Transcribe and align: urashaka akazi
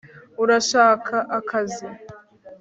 urashaka 0.43 1.15
akazi 1.37 1.85